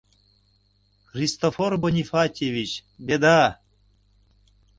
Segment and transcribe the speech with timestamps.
[1.11, 2.71] —Христофор Бонифатьевич,
[3.07, 3.39] «Беда»!